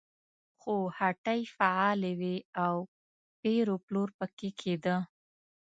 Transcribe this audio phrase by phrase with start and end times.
[0.59, 2.75] خو هټۍ فعالې وې او
[3.41, 4.95] پېر و پلور پکې کېده.